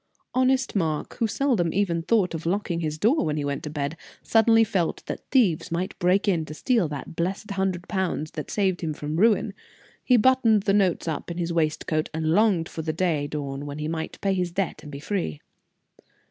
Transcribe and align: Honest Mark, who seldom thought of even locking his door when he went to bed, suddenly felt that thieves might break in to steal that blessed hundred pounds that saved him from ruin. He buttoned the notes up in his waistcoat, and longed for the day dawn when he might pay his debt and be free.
Honest 0.33 0.75
Mark, 0.75 1.17
who 1.19 1.27
seldom 1.27 1.67
thought 2.01 2.33
of 2.33 2.41
even 2.41 2.51
locking 2.51 2.79
his 2.79 2.97
door 2.97 3.23
when 3.23 3.37
he 3.37 3.45
went 3.45 3.61
to 3.61 3.69
bed, 3.69 3.95
suddenly 4.23 4.63
felt 4.63 5.05
that 5.05 5.29
thieves 5.29 5.71
might 5.71 5.99
break 5.99 6.27
in 6.27 6.43
to 6.45 6.55
steal 6.55 6.87
that 6.87 7.15
blessed 7.15 7.51
hundred 7.51 7.87
pounds 7.87 8.31
that 8.31 8.49
saved 8.49 8.81
him 8.81 8.95
from 8.95 9.17
ruin. 9.17 9.53
He 10.03 10.17
buttoned 10.17 10.63
the 10.63 10.73
notes 10.73 11.07
up 11.07 11.29
in 11.29 11.37
his 11.37 11.53
waistcoat, 11.53 12.09
and 12.15 12.31
longed 12.31 12.67
for 12.67 12.81
the 12.81 12.93
day 12.93 13.27
dawn 13.27 13.67
when 13.67 13.77
he 13.77 13.87
might 13.87 14.19
pay 14.21 14.33
his 14.33 14.51
debt 14.51 14.81
and 14.81 14.91
be 14.91 14.99
free. 14.99 15.39